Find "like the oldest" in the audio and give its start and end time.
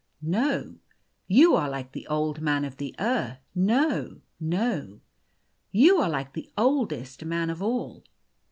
6.09-7.23